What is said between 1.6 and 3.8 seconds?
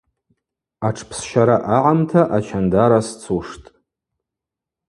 агӏамта Ачандара сцуштӏ.